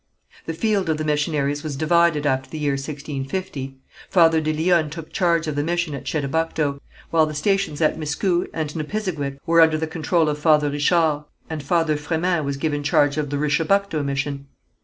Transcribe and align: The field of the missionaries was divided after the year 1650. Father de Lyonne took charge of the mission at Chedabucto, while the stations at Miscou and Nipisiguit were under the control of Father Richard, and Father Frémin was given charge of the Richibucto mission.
The 0.47 0.55
field 0.55 0.89
of 0.89 0.97
the 0.97 1.03
missionaries 1.05 1.61
was 1.63 1.75
divided 1.75 2.25
after 2.25 2.49
the 2.49 2.57
year 2.57 2.71
1650. 2.71 3.77
Father 4.09 4.41
de 4.41 4.51
Lyonne 4.51 4.89
took 4.89 5.13
charge 5.13 5.45
of 5.45 5.55
the 5.55 5.63
mission 5.63 5.93
at 5.93 6.05
Chedabucto, 6.05 6.81
while 7.11 7.27
the 7.27 7.35
stations 7.35 7.81
at 7.81 7.99
Miscou 7.99 8.47
and 8.51 8.73
Nipisiguit 8.75 9.37
were 9.45 9.61
under 9.61 9.77
the 9.77 9.85
control 9.85 10.27
of 10.27 10.39
Father 10.39 10.71
Richard, 10.71 11.25
and 11.51 11.61
Father 11.61 11.97
Frémin 11.97 12.43
was 12.43 12.57
given 12.57 12.81
charge 12.81 13.17
of 13.17 13.29
the 13.29 13.37
Richibucto 13.37 14.03
mission. 14.03 14.47